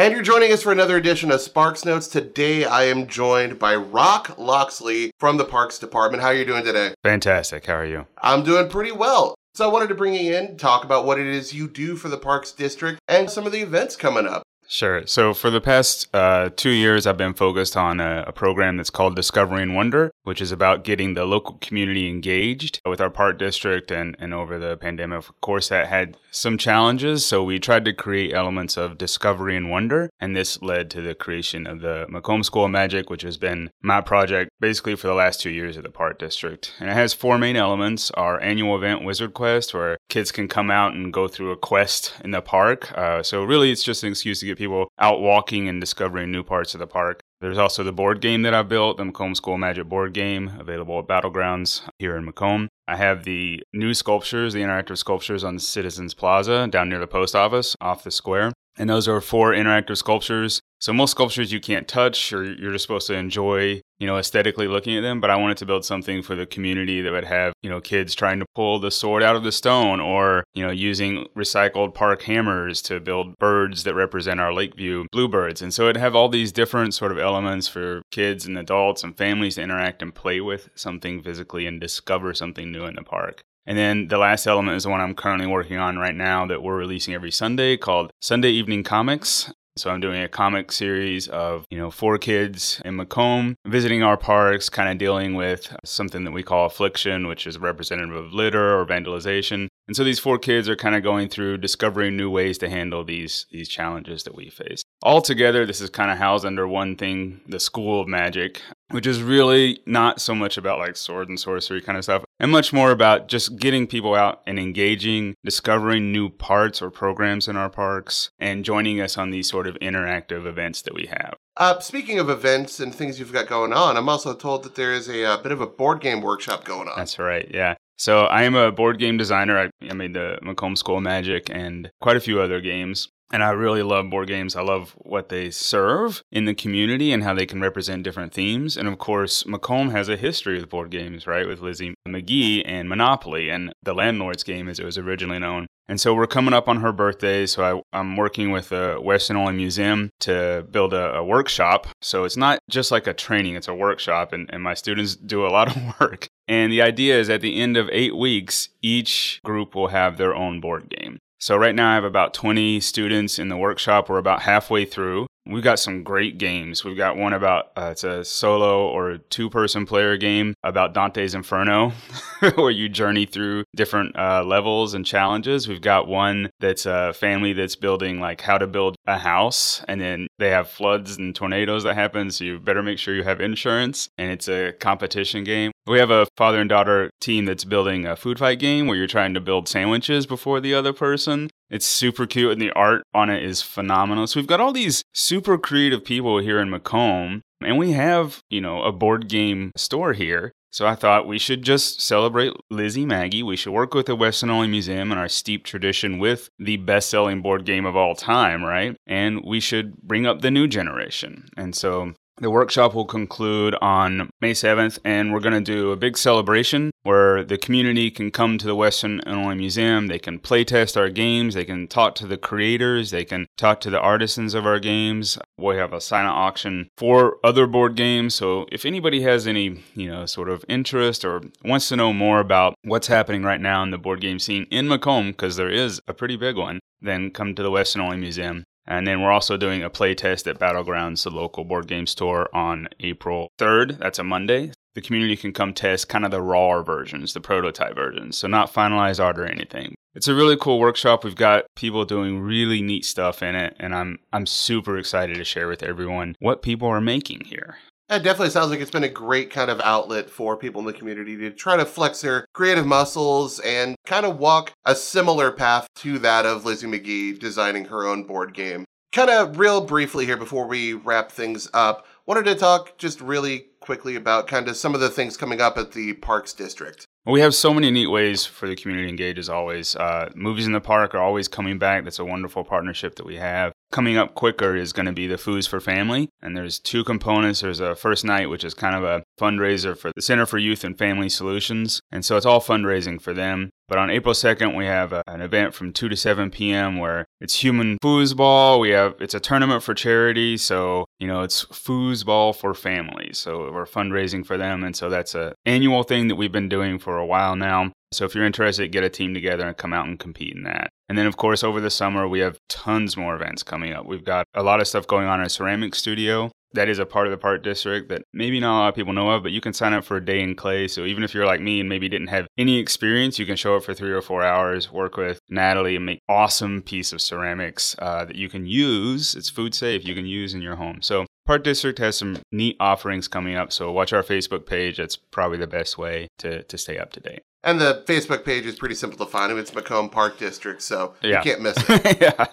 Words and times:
And 0.00 0.14
you're 0.14 0.22
joining 0.22 0.50
us 0.50 0.62
for 0.62 0.72
another 0.72 0.96
edition 0.96 1.30
of 1.30 1.42
Sparks 1.42 1.84
Notes. 1.84 2.08
Today 2.08 2.64
I 2.64 2.84
am 2.84 3.06
joined 3.06 3.58
by 3.58 3.76
Rock 3.76 4.34
Loxley 4.38 5.10
from 5.20 5.36
the 5.36 5.44
Parks 5.44 5.78
Department. 5.78 6.22
How 6.22 6.30
are 6.30 6.34
you 6.34 6.46
doing 6.46 6.64
today? 6.64 6.94
Fantastic. 7.04 7.66
How 7.66 7.74
are 7.74 7.84
you? 7.84 8.06
I'm 8.22 8.42
doing 8.42 8.70
pretty 8.70 8.92
well. 8.92 9.34
So 9.52 9.68
I 9.68 9.70
wanted 9.70 9.88
to 9.88 9.94
bring 9.94 10.14
you 10.14 10.34
in, 10.34 10.56
talk 10.56 10.84
about 10.84 11.04
what 11.04 11.18
it 11.18 11.26
is 11.26 11.52
you 11.52 11.68
do 11.68 11.96
for 11.96 12.08
the 12.08 12.16
Parks 12.16 12.50
District 12.50 12.98
and 13.08 13.28
some 13.28 13.44
of 13.44 13.52
the 13.52 13.60
events 13.60 13.94
coming 13.94 14.26
up. 14.26 14.42
Sure. 14.70 15.04
So 15.04 15.34
for 15.34 15.50
the 15.50 15.60
past 15.60 16.06
uh, 16.14 16.50
two 16.54 16.70
years, 16.70 17.04
I've 17.04 17.16
been 17.16 17.34
focused 17.34 17.76
on 17.76 17.98
a, 17.98 18.22
a, 18.28 18.32
program 18.32 18.76
that's 18.76 18.88
called 18.88 19.16
Discovering 19.16 19.74
Wonder, 19.74 20.12
which 20.22 20.40
is 20.40 20.52
about 20.52 20.84
getting 20.84 21.14
the 21.14 21.24
local 21.24 21.58
community 21.60 22.08
engaged 22.08 22.80
with 22.86 23.00
our 23.00 23.10
park 23.10 23.36
district. 23.36 23.90
And, 23.90 24.14
and 24.20 24.32
over 24.32 24.60
the 24.60 24.76
pandemic, 24.76 25.18
of 25.18 25.40
course, 25.40 25.70
that 25.70 25.88
had 25.88 26.16
some 26.30 26.56
challenges. 26.56 27.26
So 27.26 27.42
we 27.42 27.58
tried 27.58 27.84
to 27.86 27.92
create 27.92 28.32
elements 28.32 28.76
of 28.76 28.96
discovery 28.96 29.56
and 29.56 29.70
wonder. 29.70 30.08
And 30.20 30.36
this 30.36 30.62
led 30.62 30.88
to 30.92 31.00
the 31.00 31.16
creation 31.16 31.66
of 31.66 31.80
the 31.80 32.06
Macomb 32.08 32.44
School 32.44 32.66
of 32.66 32.70
Magic, 32.70 33.10
which 33.10 33.22
has 33.22 33.38
been 33.38 33.70
my 33.82 34.00
project 34.00 34.50
basically 34.60 34.94
for 34.94 35.08
the 35.08 35.14
last 35.14 35.40
two 35.40 35.50
years 35.50 35.76
of 35.78 35.82
the 35.82 35.90
park 35.90 36.20
district. 36.20 36.74
And 36.78 36.88
it 36.88 36.94
has 36.94 37.12
four 37.12 37.38
main 37.38 37.56
elements 37.56 38.12
our 38.12 38.40
annual 38.40 38.76
event, 38.76 39.02
Wizard 39.02 39.34
Quest, 39.34 39.74
where 39.74 39.98
kids 40.08 40.30
can 40.30 40.46
come 40.46 40.70
out 40.70 40.92
and 40.92 41.12
go 41.12 41.26
through 41.26 41.50
a 41.50 41.56
quest 41.56 42.14
in 42.22 42.30
the 42.30 42.40
park. 42.40 42.96
Uh, 42.96 43.24
so 43.24 43.42
really, 43.42 43.72
it's 43.72 43.82
just 43.82 44.04
an 44.04 44.10
excuse 44.10 44.38
to 44.38 44.46
get 44.46 44.59
people 44.60 44.88
out 44.98 45.20
walking 45.20 45.68
and 45.68 45.80
discovering 45.80 46.30
new 46.30 46.42
parts 46.42 46.74
of 46.74 46.80
the 46.80 46.86
park. 46.86 47.20
There's 47.40 47.56
also 47.56 47.82
the 47.82 47.92
board 47.92 48.20
game 48.20 48.42
that 48.42 48.52
I 48.52 48.62
built, 48.62 48.98
the 48.98 49.06
Macomb 49.06 49.34
School 49.34 49.56
Magic 49.56 49.88
board 49.88 50.12
game, 50.12 50.52
available 50.58 50.98
at 50.98 51.06
Battlegrounds 51.06 51.88
here 51.98 52.14
in 52.16 52.26
Macomb. 52.26 52.68
I 52.86 52.96
have 52.96 53.24
the 53.24 53.62
new 53.72 53.94
sculptures, 53.94 54.52
the 54.52 54.60
interactive 54.60 54.98
sculptures 54.98 55.42
on 55.42 55.58
Citizens 55.58 56.12
Plaza 56.12 56.66
down 56.66 56.90
near 56.90 56.98
the 56.98 57.06
post 57.06 57.34
office 57.34 57.74
off 57.80 58.04
the 58.04 58.10
square. 58.10 58.52
And 58.80 58.88
those 58.88 59.06
are 59.08 59.20
four 59.20 59.52
interactive 59.52 59.98
sculptures. 59.98 60.62
So 60.78 60.94
most 60.94 61.10
sculptures 61.10 61.52
you 61.52 61.60
can't 61.60 61.86
touch 61.86 62.32
or 62.32 62.42
you're 62.42 62.72
just 62.72 62.84
supposed 62.84 63.06
to 63.08 63.14
enjoy, 63.14 63.82
you 63.98 64.06
know, 64.06 64.16
aesthetically 64.16 64.68
looking 64.68 64.96
at 64.96 65.02
them. 65.02 65.20
But 65.20 65.28
I 65.28 65.36
wanted 65.36 65.58
to 65.58 65.66
build 65.66 65.84
something 65.84 66.22
for 66.22 66.34
the 66.34 66.46
community 66.46 67.02
that 67.02 67.12
would 67.12 67.24
have, 67.24 67.52
you 67.60 67.68
know, 67.68 67.82
kids 67.82 68.14
trying 68.14 68.38
to 68.38 68.46
pull 68.54 68.78
the 68.78 68.90
sword 68.90 69.22
out 69.22 69.36
of 69.36 69.44
the 69.44 69.52
stone 69.52 70.00
or, 70.00 70.44
you 70.54 70.64
know, 70.64 70.72
using 70.72 71.26
recycled 71.36 71.92
park 71.92 72.22
hammers 72.22 72.80
to 72.80 73.00
build 73.00 73.36
birds 73.36 73.84
that 73.84 73.94
represent 73.94 74.40
our 74.40 74.54
Lakeview 74.54 75.04
bluebirds. 75.12 75.60
And 75.60 75.74
so 75.74 75.82
it'd 75.82 75.98
have 75.98 76.16
all 76.16 76.30
these 76.30 76.50
different 76.50 76.94
sort 76.94 77.12
of 77.12 77.18
elements 77.18 77.68
for 77.68 78.00
kids 78.10 78.46
and 78.46 78.56
adults 78.56 79.04
and 79.04 79.14
families 79.14 79.56
to 79.56 79.62
interact 79.62 80.00
and 80.00 80.14
play 80.14 80.40
with 80.40 80.70
something 80.74 81.22
physically 81.22 81.66
and 81.66 81.78
discover 81.82 82.32
something 82.32 82.72
new 82.72 82.86
in 82.86 82.94
the 82.94 83.02
park. 83.02 83.42
And 83.66 83.76
then 83.76 84.08
the 84.08 84.18
last 84.18 84.46
element 84.46 84.76
is 84.76 84.84
the 84.84 84.90
one 84.90 85.00
I'm 85.00 85.14
currently 85.14 85.46
working 85.46 85.76
on 85.76 85.98
right 85.98 86.14
now 86.14 86.46
that 86.46 86.62
we're 86.62 86.76
releasing 86.76 87.14
every 87.14 87.30
Sunday 87.30 87.76
called 87.76 88.12
Sunday 88.20 88.50
Evening 88.50 88.82
Comics. 88.82 89.52
So 89.76 89.90
I'm 89.90 90.00
doing 90.00 90.20
a 90.20 90.28
comic 90.28 90.72
series 90.72 91.28
of, 91.28 91.64
you 91.70 91.78
know, 91.78 91.90
four 91.90 92.18
kids 92.18 92.82
in 92.84 92.96
Macomb 92.96 93.56
visiting 93.66 94.02
our 94.02 94.16
parks, 94.16 94.68
kind 94.68 94.90
of 94.90 94.98
dealing 94.98 95.34
with 95.34 95.74
something 95.84 96.24
that 96.24 96.32
we 96.32 96.42
call 96.42 96.66
affliction, 96.66 97.28
which 97.28 97.46
is 97.46 97.58
representative 97.58 98.14
of 98.14 98.32
litter 98.32 98.78
or 98.78 98.84
vandalization. 98.84 99.68
And 99.90 99.96
so 99.96 100.04
these 100.04 100.20
four 100.20 100.38
kids 100.38 100.68
are 100.68 100.76
kind 100.76 100.94
of 100.94 101.02
going 101.02 101.28
through 101.28 101.58
discovering 101.58 102.16
new 102.16 102.30
ways 102.30 102.58
to 102.58 102.70
handle 102.70 103.02
these 103.02 103.46
these 103.50 103.68
challenges 103.68 104.22
that 104.22 104.36
we 104.36 104.48
face. 104.48 104.84
Altogether, 105.02 105.66
this 105.66 105.80
is 105.80 105.90
kind 105.90 106.12
of 106.12 106.18
housed 106.18 106.44
under 106.44 106.68
one 106.68 106.94
thing, 106.94 107.40
the 107.48 107.58
School 107.58 108.00
of 108.00 108.06
Magic, 108.06 108.62
which 108.92 109.04
is 109.04 109.20
really 109.20 109.80
not 109.86 110.20
so 110.20 110.32
much 110.32 110.56
about 110.56 110.78
like 110.78 110.94
sword 110.94 111.28
and 111.28 111.40
sorcery 111.40 111.80
kind 111.80 111.98
of 111.98 112.04
stuff, 112.04 112.24
and 112.38 112.52
much 112.52 112.72
more 112.72 112.92
about 112.92 113.26
just 113.26 113.58
getting 113.58 113.88
people 113.88 114.14
out 114.14 114.42
and 114.46 114.60
engaging, 114.60 115.34
discovering 115.44 116.12
new 116.12 116.30
parts 116.30 116.80
or 116.80 116.92
programs 116.92 117.48
in 117.48 117.56
our 117.56 117.68
parks, 117.68 118.30
and 118.38 118.64
joining 118.64 119.00
us 119.00 119.18
on 119.18 119.30
these 119.30 119.48
sort 119.48 119.66
of 119.66 119.74
interactive 119.80 120.46
events 120.46 120.82
that 120.82 120.94
we 120.94 121.06
have. 121.06 121.34
Uh, 121.56 121.80
speaking 121.80 122.20
of 122.20 122.30
events 122.30 122.78
and 122.78 122.94
things 122.94 123.18
you've 123.18 123.32
got 123.32 123.48
going 123.48 123.72
on, 123.72 123.96
I'm 123.96 124.08
also 124.08 124.34
told 124.34 124.62
that 124.62 124.76
there 124.76 124.92
is 124.92 125.08
a, 125.08 125.22
a 125.22 125.32
uh, 125.32 125.42
bit 125.42 125.50
of 125.50 125.60
a 125.60 125.66
board 125.66 126.00
game 126.00 126.20
workshop 126.20 126.64
going 126.64 126.86
on. 126.86 126.94
That's 126.96 127.18
right, 127.18 127.50
yeah. 127.52 127.74
So 128.00 128.20
I 128.22 128.44
am 128.44 128.54
a 128.54 128.72
board 128.72 128.98
game 128.98 129.18
designer. 129.18 129.58
I, 129.58 129.86
I 129.86 129.92
made 129.92 130.14
the 130.14 130.38
Macomb 130.40 130.74
School 130.74 130.96
of 130.96 131.02
Magic 131.02 131.50
and 131.50 131.90
quite 132.00 132.16
a 132.16 132.20
few 132.20 132.40
other 132.40 132.62
games. 132.62 133.10
And 133.30 133.44
I 133.44 133.50
really 133.50 133.82
love 133.82 134.08
board 134.08 134.26
games. 134.26 134.56
I 134.56 134.62
love 134.62 134.96
what 134.96 135.28
they 135.28 135.50
serve 135.50 136.22
in 136.32 136.46
the 136.46 136.54
community 136.54 137.12
and 137.12 137.22
how 137.22 137.34
they 137.34 137.44
can 137.44 137.60
represent 137.60 138.02
different 138.02 138.32
themes. 138.32 138.78
And 138.78 138.88
of 138.88 138.96
course, 138.96 139.44
Macomb 139.44 139.90
has 139.90 140.08
a 140.08 140.16
history 140.16 140.58
with 140.58 140.70
board 140.70 140.90
games, 140.90 141.26
right? 141.26 141.46
With 141.46 141.60
Lizzie 141.60 141.94
Magie 142.08 142.64
and 142.64 142.88
Monopoly 142.88 143.50
and 143.50 143.70
the 143.82 143.92
Landlord's 143.92 144.44
game 144.44 144.66
as 144.70 144.78
it 144.78 144.84
was 144.86 144.96
originally 144.96 145.38
known. 145.38 145.66
And 145.86 146.00
so 146.00 146.14
we're 146.14 146.26
coming 146.26 146.54
up 146.54 146.68
on 146.68 146.80
her 146.80 146.92
birthday. 146.92 147.44
So 147.44 147.84
I, 147.92 147.98
am 147.98 148.16
working 148.16 148.50
with 148.50 148.70
the 148.70 148.98
Western 149.02 149.36
Illinois 149.36 149.56
Museum 149.56 150.10
to 150.20 150.64
build 150.70 150.94
a, 150.94 151.16
a, 151.16 151.24
workshop. 151.24 151.88
So 152.00 152.24
it's 152.24 152.36
not 152.36 152.60
just 152.70 152.90
like 152.90 153.06
a 153.06 153.12
training, 153.12 153.56
it's 153.56 153.68
a 153.68 153.74
workshop. 153.74 154.32
And, 154.32 154.48
and 154.52 154.62
my 154.62 154.74
students 154.74 155.16
do 155.16 155.44
a 155.44 155.50
lot 155.50 155.76
of 155.76 155.82
work. 156.00 156.28
And 156.48 156.72
the 156.72 156.82
idea 156.82 157.18
is 157.18 157.30
at 157.30 157.40
the 157.40 157.60
end 157.60 157.76
of 157.76 157.88
eight 157.92 158.16
weeks, 158.16 158.70
each 158.82 159.40
group 159.44 159.74
will 159.74 159.88
have 159.88 160.16
their 160.16 160.34
own 160.34 160.60
board 160.60 160.88
game. 160.88 161.18
So 161.38 161.56
right 161.56 161.74
now 161.74 161.92
I 161.92 161.94
have 161.94 162.04
about 162.04 162.34
20 162.34 162.80
students 162.80 163.38
in 163.38 163.48
the 163.48 163.56
workshop. 163.56 164.10
We're 164.10 164.18
about 164.18 164.42
halfway 164.42 164.84
through. 164.84 165.26
We've 165.46 165.64
got 165.64 165.78
some 165.78 166.04
great 166.04 166.36
games. 166.36 166.84
We've 166.84 166.98
got 166.98 167.16
one 167.16 167.32
about 167.32 167.72
uh, 167.74 167.88
it's 167.92 168.04
a 168.04 168.24
solo 168.24 168.88
or 168.88 169.16
two 169.16 169.48
person 169.48 169.86
player 169.86 170.18
game 170.18 170.54
about 170.62 170.92
Dante's 170.92 171.34
Inferno, 171.34 171.92
where 172.56 172.70
you 172.70 172.90
journey 172.90 173.24
through 173.24 173.64
different 173.74 174.16
uh, 174.18 174.44
levels 174.44 174.92
and 174.92 175.04
challenges. 175.04 175.66
We've 175.66 175.80
got 175.80 176.06
one 176.06 176.50
that's 176.60 176.84
a 176.84 177.14
family 177.14 177.54
that's 177.54 177.74
building 177.74 178.20
like 178.20 178.42
how 178.42 178.58
to 178.58 178.66
build 178.66 178.96
a 179.06 179.16
house, 179.16 179.82
and 179.88 179.98
then 179.98 180.26
they 180.38 180.50
have 180.50 180.68
floods 180.68 181.16
and 181.16 181.34
tornadoes 181.34 181.84
that 181.84 181.94
happen. 181.94 182.30
So 182.30 182.44
you 182.44 182.60
better 182.60 182.82
make 182.82 182.98
sure 182.98 183.14
you 183.14 183.24
have 183.24 183.40
insurance, 183.40 184.10
and 184.18 184.30
it's 184.30 184.46
a 184.46 184.72
competition 184.72 185.42
game. 185.44 185.72
We 185.90 185.98
have 185.98 186.12
a 186.12 186.28
father 186.36 186.60
and 186.60 186.68
daughter 186.68 187.10
team 187.20 187.46
that's 187.46 187.64
building 187.64 188.06
a 188.06 188.14
food 188.14 188.38
fight 188.38 188.60
game 188.60 188.86
where 188.86 188.96
you're 188.96 189.08
trying 189.08 189.34
to 189.34 189.40
build 189.40 189.66
sandwiches 189.66 190.24
before 190.24 190.60
the 190.60 190.72
other 190.72 190.92
person. 190.92 191.50
It's 191.68 191.84
super 191.84 192.28
cute 192.28 192.52
and 192.52 192.62
the 192.62 192.70
art 192.76 193.02
on 193.12 193.28
it 193.28 193.42
is 193.42 193.60
phenomenal. 193.60 194.28
So 194.28 194.38
we've 194.38 194.46
got 194.46 194.60
all 194.60 194.72
these 194.72 195.02
super 195.12 195.58
creative 195.58 196.04
people 196.04 196.38
here 196.38 196.60
in 196.60 196.70
Macomb 196.70 197.42
and 197.60 197.76
we 197.76 197.90
have, 197.90 198.38
you 198.50 198.60
know, 198.60 198.84
a 198.84 198.92
board 198.92 199.28
game 199.28 199.72
store 199.74 200.12
here. 200.12 200.52
So 200.70 200.86
I 200.86 200.94
thought 200.94 201.26
we 201.26 201.40
should 201.40 201.64
just 201.64 202.00
celebrate 202.00 202.52
Lizzie 202.70 203.04
Magie. 203.04 203.42
We 203.42 203.56
should 203.56 203.72
work 203.72 203.92
with 203.92 204.06
the 204.06 204.14
Western 204.14 204.50
Illinois 204.50 204.70
Museum 204.70 205.10
and 205.10 205.18
our 205.18 205.28
steep 205.28 205.64
tradition 205.64 206.20
with 206.20 206.48
the 206.60 206.76
best-selling 206.76 207.42
board 207.42 207.64
game 207.64 207.84
of 207.84 207.96
all 207.96 208.14
time, 208.14 208.62
right? 208.64 208.96
And 209.08 209.40
we 209.44 209.58
should 209.58 209.96
bring 209.96 210.24
up 210.24 210.40
the 210.40 210.52
new 210.52 210.68
generation. 210.68 211.48
And 211.56 211.74
so 211.74 212.12
the 212.40 212.50
workshop 212.50 212.94
will 212.94 213.04
conclude 213.04 213.74
on 213.82 214.30
May 214.40 214.52
7th, 214.52 214.98
and 215.04 215.32
we're 215.32 215.40
going 215.40 215.52
to 215.52 215.60
do 215.60 215.92
a 215.92 215.96
big 215.96 216.16
celebration 216.16 216.90
where 217.02 217.44
the 217.44 217.58
community 217.58 218.10
can 218.10 218.30
come 218.30 218.56
to 218.58 218.66
the 218.66 218.74
Western 218.74 219.20
Illinois 219.26 219.54
Museum. 219.54 220.06
They 220.06 220.18
can 220.18 220.38
playtest 220.38 220.96
our 220.96 221.10
games. 221.10 221.54
They 221.54 221.64
can 221.64 221.86
talk 221.86 222.14
to 222.16 222.26
the 222.26 222.38
creators. 222.38 223.10
They 223.10 223.24
can 223.24 223.46
talk 223.56 223.80
to 223.80 223.90
the 223.90 224.00
artisans 224.00 224.54
of 224.54 224.66
our 224.66 224.78
games. 224.78 225.38
We 225.58 225.76
have 225.76 225.92
a 225.92 226.00
silent 226.00 226.34
auction 226.34 226.88
for 226.96 227.36
other 227.44 227.66
board 227.66 227.94
games. 227.94 228.34
So 228.34 228.66
if 228.72 228.86
anybody 228.86 229.20
has 229.22 229.46
any, 229.46 229.82
you 229.94 230.10
know, 230.10 230.24
sort 230.26 230.48
of 230.48 230.64
interest 230.68 231.24
or 231.24 231.42
wants 231.64 231.88
to 231.90 231.96
know 231.96 232.12
more 232.12 232.40
about 232.40 232.74
what's 232.84 233.08
happening 233.08 233.42
right 233.42 233.60
now 233.60 233.82
in 233.82 233.90
the 233.90 233.98
board 233.98 234.20
game 234.20 234.38
scene 234.38 234.66
in 234.70 234.88
Macomb, 234.88 235.32
because 235.32 235.56
there 235.56 235.70
is 235.70 236.00
a 236.08 236.14
pretty 236.14 236.36
big 236.36 236.56
one, 236.56 236.80
then 237.02 237.30
come 237.30 237.54
to 237.54 237.62
the 237.62 237.70
Western 237.70 238.02
Illinois 238.02 238.20
Museum. 238.20 238.64
And 238.86 239.06
then 239.06 239.20
we're 239.20 239.30
also 239.30 239.56
doing 239.56 239.82
a 239.82 239.90
play 239.90 240.14
test 240.14 240.46
at 240.48 240.58
Battlegrounds, 240.58 241.24
the 241.24 241.30
local 241.30 241.64
board 241.64 241.86
game 241.86 242.06
store, 242.06 242.48
on 242.54 242.88
April 243.00 243.48
3rd. 243.58 243.98
That's 243.98 244.18
a 244.18 244.24
Monday. 244.24 244.72
The 244.94 245.00
community 245.00 245.36
can 245.36 245.52
come 245.52 245.72
test 245.72 246.08
kind 246.08 246.24
of 246.24 246.32
the 246.32 246.42
raw 246.42 246.82
versions, 246.82 247.32
the 247.32 247.40
prototype 247.40 247.94
versions. 247.94 248.38
So, 248.38 248.48
not 248.48 248.72
finalized 248.72 249.22
art 249.22 249.38
or 249.38 249.46
anything. 249.46 249.94
It's 250.14 250.26
a 250.26 250.34
really 250.34 250.56
cool 250.56 250.80
workshop. 250.80 251.22
We've 251.22 251.36
got 251.36 251.66
people 251.76 252.04
doing 252.04 252.40
really 252.40 252.82
neat 252.82 253.04
stuff 253.04 253.42
in 253.44 253.54
it, 253.54 253.76
and 253.78 253.94
I'm 253.94 254.18
I'm 254.32 254.46
super 254.46 254.98
excited 254.98 255.36
to 255.36 255.44
share 255.44 255.68
with 255.68 255.84
everyone 255.84 256.34
what 256.40 256.62
people 256.62 256.88
are 256.88 257.00
making 257.00 257.42
here. 257.44 257.76
It 258.10 258.24
definitely 258.24 258.50
sounds 258.50 258.70
like 258.70 258.80
it's 258.80 258.90
been 258.90 259.04
a 259.04 259.08
great 259.08 259.52
kind 259.52 259.70
of 259.70 259.80
outlet 259.84 260.28
for 260.28 260.56
people 260.56 260.80
in 260.80 260.86
the 260.86 260.92
community 260.92 261.36
to 261.36 261.50
try 261.52 261.76
to 261.76 261.86
flex 261.86 262.22
their 262.22 262.44
creative 262.52 262.84
muscles 262.84 263.60
and 263.60 263.94
kind 264.04 264.26
of 264.26 264.40
walk 264.40 264.72
a 264.84 264.96
similar 264.96 265.52
path 265.52 265.86
to 265.98 266.18
that 266.18 266.44
of 266.44 266.64
Lizzie 266.64 266.88
Magie 266.88 267.38
designing 267.38 267.84
her 267.84 268.08
own 268.08 268.24
board 268.24 268.52
game. 268.52 268.84
Kind 269.12 269.30
of 269.30 269.60
real 269.60 269.80
briefly 269.80 270.26
here 270.26 270.36
before 270.36 270.66
we 270.66 270.92
wrap 270.92 271.30
things 271.30 271.70
up, 271.72 272.04
wanted 272.26 272.46
to 272.46 272.56
talk 272.56 272.98
just 272.98 273.20
really 273.20 273.66
quickly 273.78 274.16
about 274.16 274.48
kind 274.48 274.66
of 274.66 274.76
some 274.76 274.92
of 274.96 275.00
the 275.00 275.08
things 275.08 275.36
coming 275.36 275.60
up 275.60 275.78
at 275.78 275.92
the 275.92 276.14
Parks 276.14 276.52
District. 276.52 277.06
We 277.26 277.40
have 277.42 277.54
so 277.54 277.72
many 277.72 277.92
neat 277.92 278.08
ways 278.08 278.44
for 278.44 278.66
the 278.66 278.74
community 278.74 279.06
to 279.06 279.10
engage, 279.10 279.38
as 279.38 279.48
always. 279.48 279.94
Uh, 279.94 280.30
movies 280.34 280.66
in 280.66 280.72
the 280.72 280.80
park 280.80 281.14
are 281.14 281.22
always 281.22 281.46
coming 281.46 281.78
back. 281.78 282.02
That's 282.02 282.18
a 282.18 282.24
wonderful 282.24 282.64
partnership 282.64 283.14
that 283.16 283.26
we 283.26 283.36
have. 283.36 283.72
Coming 283.92 284.16
up 284.16 284.36
quicker 284.36 284.76
is 284.76 284.92
going 284.92 285.06
to 285.06 285.12
be 285.12 285.26
the 285.26 285.36
Foods 285.36 285.66
for 285.66 285.80
Family. 285.80 286.28
And 286.40 286.56
there's 286.56 286.78
two 286.78 287.02
components. 287.02 287.60
There's 287.60 287.80
a 287.80 287.96
first 287.96 288.24
night, 288.24 288.48
which 288.48 288.62
is 288.62 288.72
kind 288.72 288.94
of 288.94 289.02
a 289.02 289.24
fundraiser 289.40 289.98
for 289.98 290.12
the 290.14 290.22
Center 290.22 290.46
for 290.46 290.58
Youth 290.58 290.84
and 290.84 290.96
Family 290.96 291.28
Solutions. 291.28 292.00
And 292.12 292.24
so 292.24 292.36
it's 292.36 292.46
all 292.46 292.60
fundraising 292.60 293.20
for 293.20 293.34
them. 293.34 293.70
But 293.90 293.98
on 293.98 294.08
April 294.08 294.34
2nd, 294.34 294.76
we 294.76 294.86
have 294.86 295.12
a, 295.12 295.24
an 295.26 295.40
event 295.40 295.74
from 295.74 295.92
2 295.92 296.08
to 296.08 296.16
7 296.16 296.52
p.m. 296.52 296.98
where 296.98 297.26
it's 297.40 297.56
human 297.56 297.98
foosball. 297.98 298.78
We 298.78 298.90
have, 298.90 299.16
it's 299.18 299.34
a 299.34 299.40
tournament 299.40 299.82
for 299.82 299.94
charity. 299.94 300.56
So, 300.58 301.06
you 301.18 301.26
know, 301.26 301.42
it's 301.42 301.64
foosball 301.64 302.54
for 302.54 302.72
families. 302.72 303.38
So 303.38 303.72
we're 303.72 303.86
fundraising 303.86 304.46
for 304.46 304.56
them. 304.56 304.84
And 304.84 304.94
so 304.94 305.10
that's 305.10 305.34
a 305.34 305.54
annual 305.66 306.04
thing 306.04 306.28
that 306.28 306.36
we've 306.36 306.52
been 306.52 306.68
doing 306.68 307.00
for 307.00 307.18
a 307.18 307.26
while 307.26 307.56
now. 307.56 307.90
So 308.12 308.24
if 308.24 308.32
you're 308.32 308.44
interested, 308.44 308.92
get 308.92 309.02
a 309.02 309.10
team 309.10 309.34
together 309.34 309.66
and 309.66 309.76
come 309.76 309.92
out 309.92 310.06
and 310.06 310.20
compete 310.20 310.54
in 310.54 310.62
that. 310.62 310.90
And 311.08 311.18
then, 311.18 311.26
of 311.26 311.36
course, 311.36 311.64
over 311.64 311.80
the 311.80 311.90
summer, 311.90 312.28
we 312.28 312.38
have 312.38 312.58
tons 312.68 313.16
more 313.16 313.34
events 313.34 313.64
coming 313.64 313.92
up. 313.92 314.06
We've 314.06 314.24
got 314.24 314.46
a 314.54 314.62
lot 314.62 314.80
of 314.80 314.86
stuff 314.86 315.08
going 315.08 315.26
on 315.26 315.40
in 315.40 315.46
a 315.46 315.50
ceramic 315.50 315.96
studio. 315.96 316.52
That 316.72 316.88
is 316.88 316.98
a 316.98 317.06
part 317.06 317.26
of 317.26 317.32
the 317.32 317.36
park 317.36 317.62
district 317.62 318.08
that 318.10 318.22
maybe 318.32 318.60
not 318.60 318.76
a 318.76 318.80
lot 318.80 318.88
of 318.88 318.94
people 318.94 319.12
know 319.12 319.30
of, 319.30 319.42
but 319.42 319.52
you 319.52 319.60
can 319.60 319.72
sign 319.72 319.92
up 319.92 320.04
for 320.04 320.16
a 320.16 320.24
day 320.24 320.40
in 320.40 320.54
clay. 320.54 320.86
So 320.86 321.04
even 321.04 321.24
if 321.24 321.34
you're 321.34 321.46
like 321.46 321.60
me 321.60 321.80
and 321.80 321.88
maybe 321.88 322.08
didn't 322.08 322.28
have 322.28 322.46
any 322.56 322.78
experience, 322.78 323.38
you 323.38 323.46
can 323.46 323.56
show 323.56 323.76
up 323.76 323.84
for 323.84 323.94
three 323.94 324.12
or 324.12 324.22
four 324.22 324.42
hours, 324.42 324.92
work 324.92 325.16
with 325.16 325.40
Natalie, 325.48 325.96
and 325.96 326.06
make 326.06 326.20
awesome 326.28 326.82
piece 326.82 327.12
of 327.12 327.20
ceramics 327.20 327.96
uh, 327.98 328.24
that 328.24 328.36
you 328.36 328.48
can 328.48 328.66
use. 328.66 329.34
It's 329.34 329.50
food 329.50 329.74
safe. 329.74 330.04
You 330.04 330.14
can 330.14 330.26
use 330.26 330.54
in 330.54 330.62
your 330.62 330.76
home. 330.76 331.02
So 331.02 331.26
Park 331.46 331.64
District 331.64 331.98
has 331.98 332.16
some 332.16 332.38
neat 332.52 332.76
offerings 332.78 333.26
coming 333.26 333.56
up, 333.56 333.72
so 333.72 333.90
watch 333.90 334.12
our 334.12 334.22
Facebook 334.22 334.66
page. 334.66 334.98
That's 334.98 335.16
probably 335.16 335.58
the 335.58 335.66
best 335.66 335.98
way 335.98 336.28
to, 336.38 336.62
to 336.62 336.78
stay 336.78 336.98
up 336.98 337.12
to 337.14 337.20
date. 337.20 337.42
And 337.62 337.78
the 337.78 338.02
Facebook 338.06 338.42
page 338.44 338.64
is 338.64 338.76
pretty 338.76 338.94
simple 338.94 339.18
to 339.24 339.30
find. 339.30 339.52
It's 339.58 339.74
Macomb 339.74 340.08
Park 340.08 340.38
District, 340.38 340.80
so 340.80 341.14
Yeah. 341.22 341.38
you 341.38 341.44
can't 341.44 341.60
miss 341.60 341.76
it. 341.88 342.18
yeah. 342.18 342.46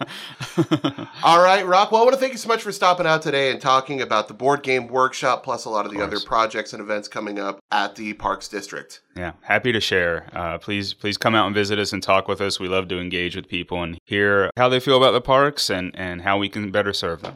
All 1.23 1.41
right, 1.41 1.65
Rock. 1.65 1.91
Well, 1.93 2.01
I 2.01 2.03
want 2.03 2.13
to 2.15 2.19
thank 2.19 2.33
you 2.33 2.37
so 2.37 2.49
much 2.49 2.61
for 2.61 2.73
stopping 2.73 3.07
out 3.07 3.21
today 3.21 3.51
and 3.51 3.61
talking 3.61 4.01
about 4.01 4.27
the 4.27 4.33
board 4.33 4.63
game 4.63 4.87
workshop, 4.87 5.43
plus 5.43 5.63
a 5.63 5.69
lot 5.69 5.85
of 5.85 5.91
the 5.93 5.99
Of 6.01 6.07
other 6.09 6.19
projects 6.19 6.73
and 6.73 6.81
events 6.81 7.07
coming 7.07 7.39
up 7.39 7.59
at 7.71 7.95
the 7.95 8.13
Parks 8.15 8.49
District. 8.49 9.01
yeah, 9.15 9.31
happy 9.41 9.71
to 9.71 9.79
share. 9.79 10.27
Uh, 10.33 10.57
please, 10.57 10.93
please 10.93 11.17
come 11.17 11.35
out 11.35 11.45
and 11.45 11.55
visit 11.55 11.79
us 11.79 11.93
and 11.93 12.03
talk 12.03 12.27
with 12.27 12.41
us. 12.41 12.59
We 12.59 12.67
love 12.67 12.87
to 12.89 12.99
engage 12.99 13.35
with 13.35 13.47
people 13.47 13.81
and 13.83 13.97
hear 14.05 14.51
how 14.57 14.67
they 14.69 14.79
feel 14.81 14.97
about 14.97 15.11
the 15.11 15.21
parks 15.21 15.69
and, 15.69 15.91
and 15.97 16.21
how 16.21 16.37
we 16.37 16.49
can 16.49 16.69
better 16.71 16.91
serve 16.93 17.21
them. 17.21 17.35